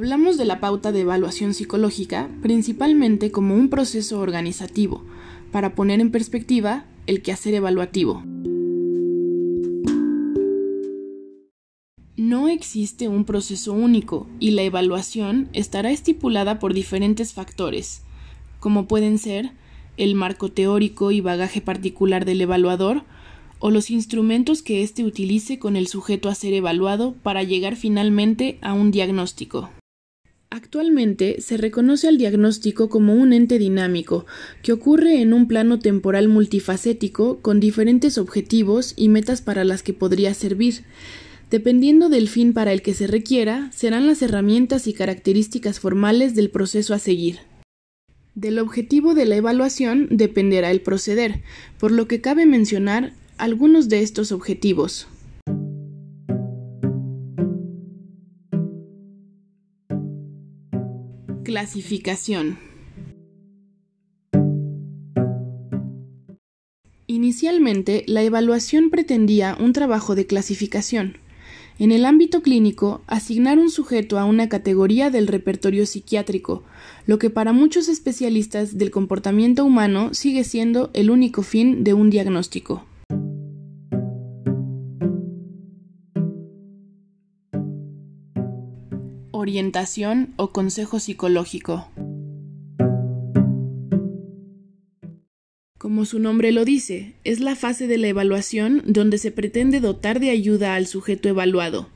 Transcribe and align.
Hablamos 0.00 0.38
de 0.38 0.46
la 0.46 0.60
pauta 0.60 0.92
de 0.92 1.00
evaluación 1.00 1.52
psicológica 1.52 2.30
principalmente 2.40 3.30
como 3.30 3.54
un 3.54 3.68
proceso 3.68 4.18
organizativo, 4.20 5.04
para 5.52 5.74
poner 5.74 6.00
en 6.00 6.10
perspectiva 6.10 6.86
el 7.06 7.20
quehacer 7.20 7.52
evaluativo. 7.52 8.24
No 12.16 12.48
existe 12.48 13.08
un 13.08 13.26
proceso 13.26 13.74
único 13.74 14.26
y 14.38 14.52
la 14.52 14.62
evaluación 14.62 15.50
estará 15.52 15.90
estipulada 15.90 16.58
por 16.58 16.72
diferentes 16.72 17.34
factores, 17.34 18.00
como 18.58 18.88
pueden 18.88 19.18
ser 19.18 19.50
el 19.98 20.14
marco 20.14 20.50
teórico 20.50 21.10
y 21.10 21.20
bagaje 21.20 21.60
particular 21.60 22.24
del 22.24 22.40
evaluador, 22.40 23.02
o 23.58 23.70
los 23.70 23.90
instrumentos 23.90 24.62
que 24.62 24.82
éste 24.82 25.04
utilice 25.04 25.58
con 25.58 25.76
el 25.76 25.88
sujeto 25.88 26.30
a 26.30 26.34
ser 26.34 26.54
evaluado 26.54 27.12
para 27.22 27.42
llegar 27.42 27.76
finalmente 27.76 28.56
a 28.62 28.72
un 28.72 28.92
diagnóstico. 28.92 29.68
Actualmente 30.52 31.40
se 31.40 31.56
reconoce 31.56 32.08
al 32.08 32.18
diagnóstico 32.18 32.88
como 32.88 33.14
un 33.14 33.32
ente 33.32 33.56
dinámico 33.56 34.26
que 34.64 34.72
ocurre 34.72 35.22
en 35.22 35.32
un 35.32 35.46
plano 35.46 35.78
temporal 35.78 36.26
multifacético 36.26 37.38
con 37.40 37.60
diferentes 37.60 38.18
objetivos 38.18 38.94
y 38.96 39.08
metas 39.10 39.42
para 39.42 39.62
las 39.62 39.84
que 39.84 39.94
podría 39.94 40.34
servir. 40.34 40.82
Dependiendo 41.50 42.08
del 42.08 42.28
fin 42.28 42.52
para 42.52 42.72
el 42.72 42.82
que 42.82 42.94
se 42.94 43.06
requiera, 43.06 43.70
serán 43.72 44.08
las 44.08 44.22
herramientas 44.22 44.88
y 44.88 44.92
características 44.92 45.78
formales 45.78 46.34
del 46.34 46.50
proceso 46.50 46.94
a 46.94 46.98
seguir. 46.98 47.38
Del 48.34 48.58
objetivo 48.58 49.14
de 49.14 49.26
la 49.26 49.36
evaluación 49.36 50.08
dependerá 50.10 50.72
el 50.72 50.80
proceder, 50.80 51.42
por 51.78 51.92
lo 51.92 52.08
que 52.08 52.20
cabe 52.20 52.44
mencionar 52.44 53.12
algunos 53.38 53.88
de 53.88 54.02
estos 54.02 54.32
objetivos. 54.32 55.06
Clasificación. 61.42 62.58
Inicialmente, 67.06 68.04
la 68.06 68.22
evaluación 68.22 68.90
pretendía 68.90 69.56
un 69.58 69.72
trabajo 69.72 70.14
de 70.14 70.26
clasificación. 70.26 71.16
En 71.78 71.92
el 71.92 72.04
ámbito 72.04 72.42
clínico, 72.42 73.00
asignar 73.06 73.58
un 73.58 73.70
sujeto 73.70 74.18
a 74.18 74.26
una 74.26 74.50
categoría 74.50 75.08
del 75.08 75.28
repertorio 75.28 75.86
psiquiátrico, 75.86 76.62
lo 77.06 77.18
que 77.18 77.30
para 77.30 77.54
muchos 77.54 77.88
especialistas 77.88 78.76
del 78.76 78.90
comportamiento 78.90 79.64
humano 79.64 80.12
sigue 80.12 80.44
siendo 80.44 80.90
el 80.92 81.10
único 81.10 81.42
fin 81.42 81.84
de 81.84 81.94
un 81.94 82.10
diagnóstico. 82.10 82.84
Orientación 89.40 90.32
o 90.36 90.52
consejo 90.52 91.00
psicológico. 91.00 91.88
Como 95.78 96.04
su 96.04 96.18
nombre 96.18 96.52
lo 96.52 96.64
dice, 96.64 97.14
es 97.24 97.40
la 97.40 97.56
fase 97.56 97.86
de 97.86 97.96
la 97.96 98.08
evaluación 98.08 98.82
donde 98.84 99.18
se 99.18 99.30
pretende 99.30 99.80
dotar 99.80 100.20
de 100.20 100.30
ayuda 100.30 100.74
al 100.74 100.86
sujeto 100.86 101.28
evaluado, 101.28 101.88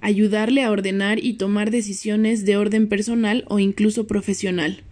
ayudarle 0.00 0.62
a 0.62 0.70
ordenar 0.70 1.22
y 1.22 1.34
tomar 1.34 1.70
decisiones 1.70 2.46
de 2.46 2.56
orden 2.56 2.88
personal 2.88 3.44
o 3.48 3.58
incluso 3.58 4.06
profesional. 4.06 4.82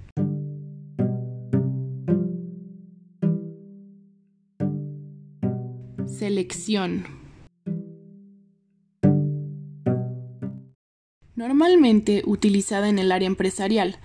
Selección 6.07 7.24
Normalmente 11.37 12.23
utilizada 12.27 12.89
en 12.89 12.99
el 13.01 13.11
área 13.11 13.27
empresarial, 13.27 13.97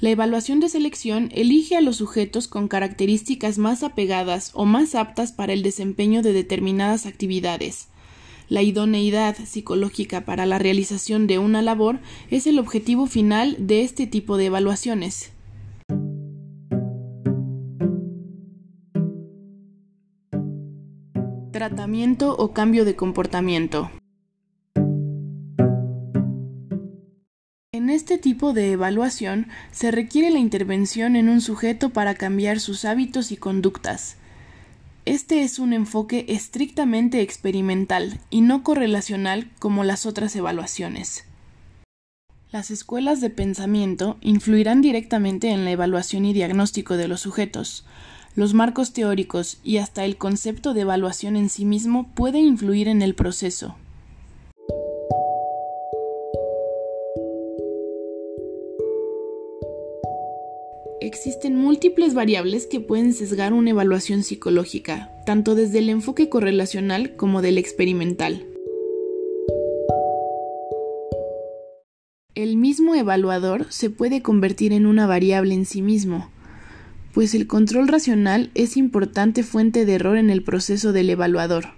la 0.00 0.08
evaluación 0.10 0.58
de 0.58 0.70
selección 0.70 1.28
elige 1.34 1.76
a 1.76 1.82
los 1.82 1.96
sujetos 1.96 2.48
con 2.48 2.66
características 2.66 3.58
más 3.58 3.82
apegadas 3.82 4.52
o 4.54 4.64
más 4.64 4.94
aptas 4.94 5.32
para 5.32 5.52
el 5.52 5.62
desempeño 5.62 6.22
de 6.22 6.32
determinadas 6.32 7.04
actividades. 7.04 7.88
La 8.48 8.62
idoneidad 8.62 9.36
psicológica 9.36 10.24
para 10.24 10.46
la 10.46 10.58
realización 10.58 11.26
de 11.26 11.38
una 11.38 11.60
labor 11.60 12.00
es 12.30 12.46
el 12.46 12.58
objetivo 12.58 13.06
final 13.06 13.56
de 13.58 13.82
este 13.82 14.06
tipo 14.06 14.38
de 14.38 14.46
evaluaciones. 14.46 15.32
Tratamiento 21.52 22.34
o 22.34 22.54
cambio 22.54 22.86
de 22.86 22.96
comportamiento. 22.96 23.90
En 27.70 27.90
este 27.90 28.16
tipo 28.16 28.54
de 28.54 28.72
evaluación 28.72 29.48
se 29.72 29.90
requiere 29.90 30.30
la 30.30 30.38
intervención 30.38 31.16
en 31.16 31.28
un 31.28 31.42
sujeto 31.42 31.90
para 31.90 32.14
cambiar 32.14 32.60
sus 32.60 32.86
hábitos 32.86 33.30
y 33.30 33.36
conductas. 33.36 34.16
Este 35.04 35.42
es 35.42 35.58
un 35.58 35.74
enfoque 35.74 36.24
estrictamente 36.28 37.20
experimental 37.20 38.20
y 38.30 38.40
no 38.40 38.62
correlacional 38.62 39.50
como 39.58 39.84
las 39.84 40.06
otras 40.06 40.34
evaluaciones. 40.34 41.26
Las 42.50 42.70
escuelas 42.70 43.20
de 43.20 43.28
pensamiento 43.28 44.16
influirán 44.22 44.80
directamente 44.80 45.50
en 45.50 45.66
la 45.66 45.70
evaluación 45.70 46.24
y 46.24 46.32
diagnóstico 46.32 46.96
de 46.96 47.08
los 47.08 47.20
sujetos. 47.20 47.84
Los 48.34 48.54
marcos 48.54 48.94
teóricos 48.94 49.58
y 49.62 49.76
hasta 49.76 50.06
el 50.06 50.16
concepto 50.16 50.72
de 50.72 50.80
evaluación 50.80 51.36
en 51.36 51.50
sí 51.50 51.66
mismo 51.66 52.08
puede 52.14 52.38
influir 52.38 52.88
en 52.88 53.02
el 53.02 53.14
proceso. 53.14 53.76
Existen 61.08 61.56
múltiples 61.56 62.12
variables 62.12 62.66
que 62.66 62.80
pueden 62.80 63.14
sesgar 63.14 63.54
una 63.54 63.70
evaluación 63.70 64.22
psicológica, 64.22 65.10
tanto 65.24 65.54
desde 65.54 65.78
el 65.78 65.88
enfoque 65.88 66.28
correlacional 66.28 67.16
como 67.16 67.40
del 67.40 67.56
experimental. 67.56 68.44
El 72.34 72.58
mismo 72.58 72.94
evaluador 72.94 73.64
se 73.70 73.88
puede 73.88 74.20
convertir 74.20 74.74
en 74.74 74.84
una 74.84 75.06
variable 75.06 75.54
en 75.54 75.64
sí 75.64 75.80
mismo, 75.80 76.30
pues 77.14 77.34
el 77.34 77.46
control 77.46 77.88
racional 77.88 78.50
es 78.54 78.76
importante 78.76 79.42
fuente 79.44 79.86
de 79.86 79.94
error 79.94 80.18
en 80.18 80.28
el 80.28 80.44
proceso 80.44 80.92
del 80.92 81.08
evaluador. 81.08 81.77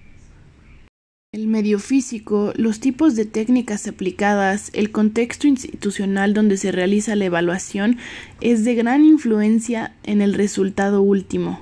El 1.33 1.47
medio 1.47 1.79
físico, 1.79 2.53
los 2.57 2.81
tipos 2.81 3.15
de 3.15 3.25
técnicas 3.25 3.87
aplicadas, 3.87 4.73
el 4.75 4.91
contexto 4.91 5.47
institucional 5.47 6.35
donde 6.35 6.57
se 6.57 6.73
realiza 6.73 7.15
la 7.15 7.27
evaluación 7.27 7.99
es 8.41 8.65
de 8.65 8.75
gran 8.75 9.05
influencia 9.05 9.95
en 10.03 10.23
el 10.23 10.35
resultado 10.35 11.03
último. 11.03 11.61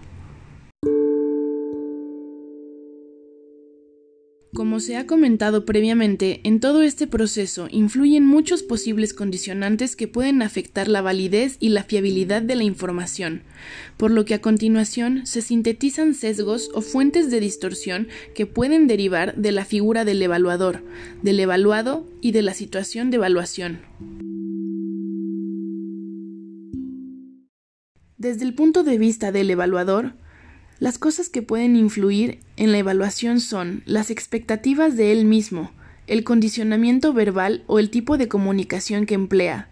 Como 4.55 4.81
se 4.81 4.97
ha 4.97 5.07
comentado 5.07 5.67
previamente, 5.67 6.41
en 6.45 6.59
todo 6.59 6.81
este 6.81 7.07
proceso 7.07 7.69
influyen 7.71 8.25
muchos 8.25 8.63
posibles 8.63 9.13
condicionantes 9.13 9.95
que 9.95 10.09
pueden 10.09 10.41
afectar 10.41 10.89
la 10.89 11.03
validez 11.03 11.59
y 11.61 11.69
la 11.69 11.85
fiabilidad 11.85 12.41
de 12.41 12.57
la 12.57 12.65
información, 12.65 13.43
por 13.99 14.11
lo 14.11 14.25
que 14.25 14.33
a 14.33 14.41
continuación 14.41 15.27
se 15.27 15.43
sintetizan 15.43 16.15
sesgos 16.15 16.71
o 16.73 16.81
fuentes 16.81 17.31
de 17.31 17.41
distorsión 17.41 18.09
que 18.35 18.47
pueden 18.47 18.87
derivar 18.87 19.37
de 19.37 19.53
la 19.53 19.67
figura 19.67 20.07
del 20.07 20.23
evaluador, 20.23 20.83
del 21.23 21.41
evaluado 21.41 22.07
y 22.23 22.33
de 22.33 22.41
la 22.41 22.55
situación 22.55 23.11
de 23.11 23.17
evaluación. 23.19 23.81
Desde 28.17 28.47
el 28.47 28.55
punto 28.55 28.83
de 28.83 28.97
vista 28.97 29.31
del 29.31 29.51
evaluador, 29.51 30.15
las 30.81 30.99
cosas 30.99 31.29
que 31.29 31.43
pueden 31.43 31.77
influir 31.77 32.41
en 32.57 32.73
la 32.73 32.79
evaluación 32.79 33.41
son 33.41 33.83
las 33.85 34.11
expectativas 34.11 34.97
de 34.97 35.13
él 35.13 35.25
mismo, 35.25 35.73
el 36.07 36.25
condicionamiento 36.25 37.13
verbal 37.13 37.65
o 37.67 37.79
el 37.79 37.91
tipo 37.91 38.17
de 38.17 38.29
comunicación 38.29 39.05
que 39.05 39.15
emplea, 39.15 39.69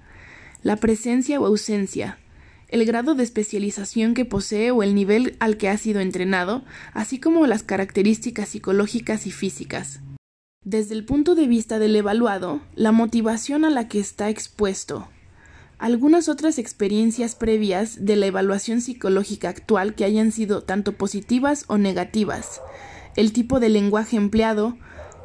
la 0.62 0.76
presencia 0.76 1.40
o 1.40 1.46
ausencia, 1.46 2.18
el 2.68 2.84
grado 2.84 3.14
de 3.14 3.22
especialización 3.22 4.14
que 4.14 4.24
posee 4.24 4.72
o 4.72 4.82
el 4.82 4.94
nivel 4.94 5.36
al 5.38 5.56
que 5.56 5.68
ha 5.68 5.78
sido 5.78 6.00
entrenado, 6.00 6.64
así 6.92 7.20
como 7.20 7.46
las 7.46 7.62
características 7.62 8.48
psicológicas 8.48 9.26
y 9.26 9.30
físicas. 9.30 10.00
Desde 10.64 10.94
el 10.94 11.04
punto 11.04 11.36
de 11.36 11.46
vista 11.46 11.78
del 11.78 11.94
evaluado, 11.94 12.60
la 12.74 12.90
motivación 12.90 13.64
a 13.64 13.70
la 13.70 13.86
que 13.86 14.00
está 14.00 14.28
expuesto, 14.28 15.08
algunas 15.78 16.28
otras 16.28 16.58
experiencias 16.58 17.34
previas 17.34 18.04
de 18.04 18.16
la 18.16 18.26
evaluación 18.26 18.80
psicológica 18.80 19.48
actual 19.48 19.94
que 19.94 20.04
hayan 20.04 20.32
sido 20.32 20.62
tanto 20.62 20.92
positivas 20.92 21.64
o 21.68 21.76
negativas, 21.78 22.60
el 23.14 23.32
tipo 23.32 23.60
de 23.60 23.68
lenguaje 23.68 24.16
empleado 24.16 24.76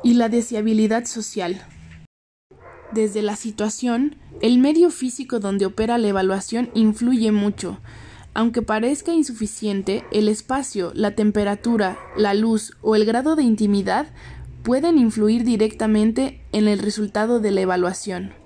y 0.04 0.16
la 0.16 0.30
deseabilidad 0.30 1.06
social. 1.06 1.66
Desde 2.92 3.22
la 3.22 3.38
situación, 3.38 4.18
el 4.42 4.58
medio 4.58 4.92
físico 4.92 5.40
donde 5.40 5.66
opera 5.66 5.98
la 5.98 6.10
evaluación 6.10 6.70
influye 6.74 7.32
mucho. 7.32 7.80
Aunque 8.34 8.62
parezca 8.62 9.14
insuficiente, 9.14 10.04
el 10.12 10.28
espacio, 10.28 10.92
la 10.94 11.16
temperatura, 11.16 11.98
la 12.18 12.34
luz 12.34 12.74
o 12.82 12.96
el 12.96 13.06
grado 13.06 13.36
de 13.36 13.44
intimidad 13.44 14.08
pueden 14.64 14.98
influir 14.98 15.44
directamente 15.44 16.42
en 16.52 16.68
el 16.68 16.80
resultado 16.80 17.40
de 17.40 17.52
la 17.52 17.62
evaluación. 17.62 18.41